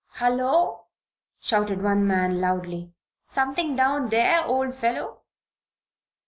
[0.17, 0.85] "Hullo!"
[1.39, 2.91] shouted one man, loudly.
[3.23, 5.21] "Something down there, old fellow?"